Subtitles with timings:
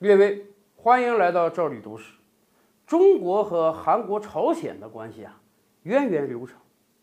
[0.00, 0.46] 列位，
[0.76, 2.14] 欢迎来到赵里读史。
[2.86, 5.40] 中国和韩国、朝鲜的关系啊，
[5.82, 6.56] 源远流长，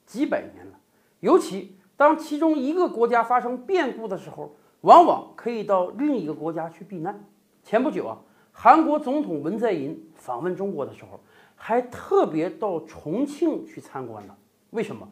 [0.05, 0.79] 几百年了。
[1.19, 7.21] 尤其当其中一个国家发生变故的时候，往往可以到另一个国家去避难。
[7.63, 8.17] 前不久啊，
[8.53, 11.19] 韩国总统文在寅访问中国的时候，
[11.57, 14.37] 还特别到重庆去参观了。
[14.69, 15.05] 为什么？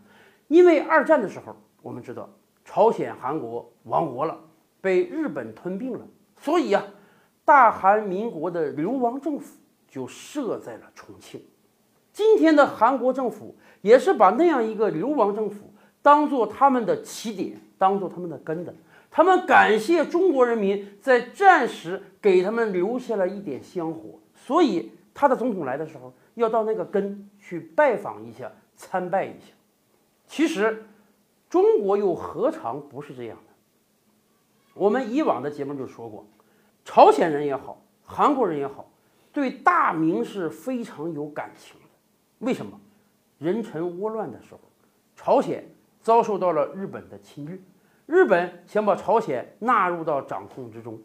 [0.47, 2.29] 因为二战的时候，我们知道
[2.63, 4.39] 朝鲜、韩国亡国了，
[4.79, 6.07] 被日本吞并了，
[6.37, 6.81] 所以啊，
[7.45, 9.57] 大韩民国的流亡政府。
[9.93, 11.39] 就设在了重庆。
[12.11, 18.73] 今天的韩国政府也是把那样一个流亡政府当做他们的起点，当做他们的根的。
[19.11, 29.53] 他们感谢中国人民在战时给他们留下了一点香火，所以他的总统来的时候要到那个根去拜访一下、参拜一下。
[30.25, 30.85] 其实，
[31.51, 33.53] 中国又何尝不是这样的？
[34.73, 36.25] 我们以往的节目就说过，
[36.85, 38.89] 朝鲜人也好，韩国人也好。
[39.31, 41.87] 对大明是非常有感情的，
[42.39, 42.79] 为什么？
[43.39, 44.59] 人臣倭乱的时候，
[45.15, 45.63] 朝鲜
[45.99, 47.57] 遭受到了日本的侵略，
[48.05, 51.01] 日本想把朝鲜纳入到掌控之中，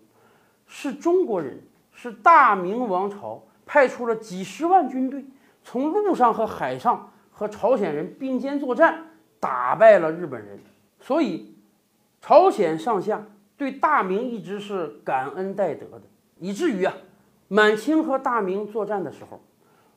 [0.67, 1.59] 是中国人，
[1.91, 5.25] 是大明王朝派出了几十万军队，
[5.63, 9.07] 从陆上和海上和朝鲜人并肩作战，
[9.41, 10.61] 打败了日本人，
[11.01, 11.57] 所以
[12.21, 13.25] 朝鲜上下
[13.59, 16.03] 对大明一直是感恩戴德的，
[16.39, 16.95] 以至于啊。
[17.51, 19.41] 满清和大明作战的时候，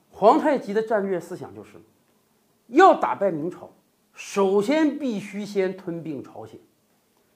[0.09, 1.72] 皇太极的战略思想就是，
[2.68, 3.70] 要打败明朝，
[4.14, 6.58] 首先必须先吞并朝鲜。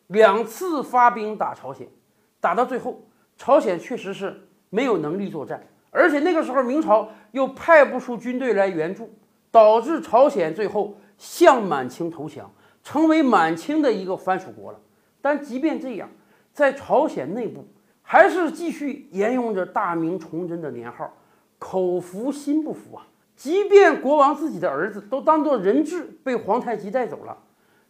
[0.08, 1.90] 两次发兵打朝鲜，
[2.40, 3.04] 打到最后，
[3.38, 9.10] 朝鲜确实是没有能力作战，而且那个时候明朝又派不出军队来援助，
[9.52, 12.50] 导致朝鲜最后向满清投降，
[12.82, 14.80] 成为满清的一个藩属国了。
[15.26, 16.08] 但即便这样，
[16.54, 17.66] 在朝鲜内部。
[18.08, 21.12] 还是继续沿用着大明崇祯的年号，
[21.58, 23.08] 口服心不服啊！
[23.36, 27.36] 即便国王自己的儿子都当做人质被皇太极带走了，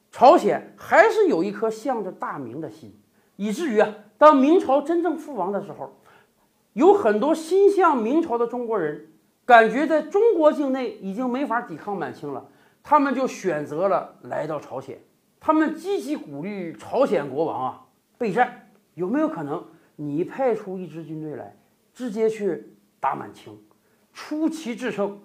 [0.10, 2.98] 朝鲜还是有一颗向着大明的心，
[3.36, 5.94] 以至于啊，当明朝真正覆亡的时候，
[6.72, 9.08] 有很多心向明朝的中国人，
[9.44, 12.48] 感觉在中国境内已经没法抵抗满清了，
[12.82, 14.98] 他们就选择了来到朝鲜，
[15.46, 17.86] 他们积极鼓励朝鲜国王啊
[18.18, 19.64] 备战，有没有可能？
[19.96, 21.56] 你派出一支军队来，
[21.94, 23.56] 直接去打满清，
[24.12, 25.22] 出奇制胜，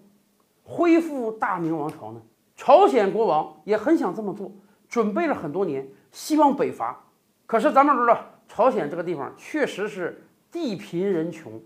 [0.62, 2.20] 恢复大明王朝呢？
[2.54, 4.53] 朝鲜国王也很想这么做，
[4.91, 7.03] 准备了很多年，希望北伐。
[7.47, 10.22] 可是咱们知道，朝鲜这个地方确实是
[10.53, 11.59] 地贫人穷，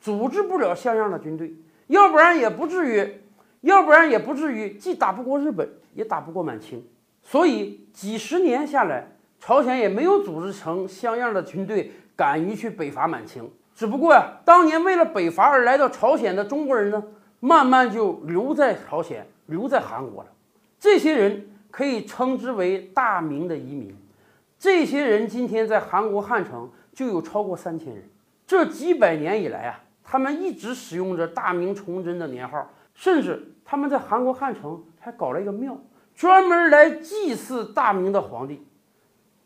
[0.00, 1.54] 组织不了像样的军队，
[1.86, 3.20] 要不然也不至于，
[3.60, 6.84] 要不然也不至于既打不过日本，也打不过满清。
[7.30, 9.06] 所以几十年下来，
[9.38, 11.92] 朝鲜也没有组织成像样的军队。
[12.16, 17.02] 敢于去北伐满清，只不过呀，当年为了北伐而来到朝鲜的中国人呢，
[17.38, 20.30] 慢慢就留在朝鲜，留在韩国了。
[20.78, 23.96] 这些人可以称之为大明的移民。
[24.58, 28.04] 这些人今天在韩国汉城就有超过三千人。
[28.44, 35.80] 这几百年以来啊，他们一直使用着大明崇祯的年号，甚至他们在韩国汉城还搞了一个庙，
[36.20, 38.62] 专门来祭祀大明的皇帝。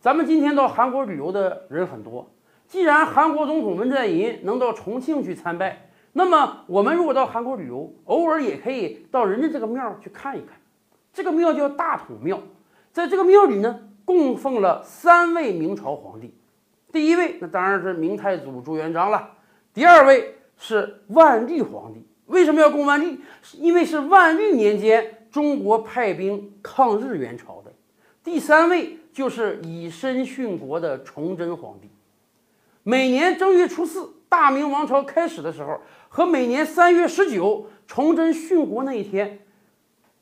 [0.00, 2.28] 咱们今天到韩国旅游的人很多。
[2.66, 10.58] 既然韩国总统文在寅能到重庆去参拜，那么我们如果到韩国旅游，偶尔也可以到人家这个庙去看一看。
[11.12, 12.40] 这个庙叫大统庙，
[12.90, 16.34] 在这个庙里呢，供奉了三位明朝皇帝。
[16.90, 19.30] 第一位那当然是明太祖朱元璋了，
[19.72, 22.04] 第二位是万历皇帝。
[22.26, 23.20] 为什么要供万历？
[23.58, 27.72] 因为是万历年间中国派兵抗日援朝的。
[28.22, 31.90] 第三位就是以身殉国的崇祯皇帝。
[32.84, 39.40] 每年正月初四，大明王朝开始的时候，和每年三月十九，崇祯殉国那一天，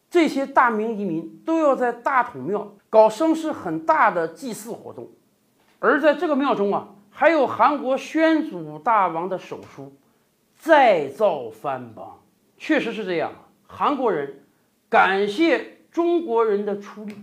[0.08, 5.10] 这些大明移民都要在大统庙搞声势很大的祭祀活动。
[5.78, 9.94] 而在这个庙中啊，还有韩国宣祖大王的手书
[10.56, 12.19] “再造藩邦”，
[12.56, 13.31] 确实是这样。
[13.66, 14.41] 韩国人
[14.92, 17.14] 感谢中国人的出力，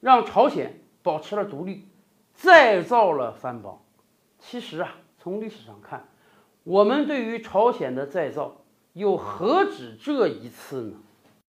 [0.00, 1.84] 让朝鲜保持了独立，
[2.34, 3.80] 再造了三邦。
[4.40, 6.08] 其实啊，从历史上看，
[6.64, 8.64] 我们对于朝鲜的再造
[8.94, 10.96] 又何止这一次呢？